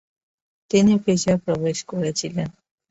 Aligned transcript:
তিনি 0.71 0.93
পেশায় 1.05 1.39
প্রবেশ 1.45 1.77
করেছিলেন। 1.83 2.49